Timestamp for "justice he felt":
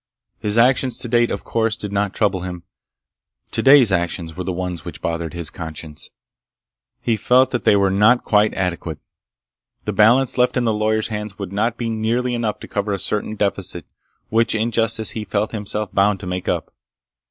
14.71-15.51